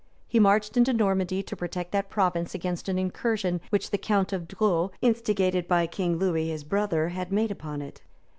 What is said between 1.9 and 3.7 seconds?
that province against an incursion